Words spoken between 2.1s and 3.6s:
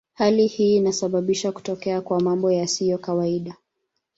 mambo yasiyo kawaida.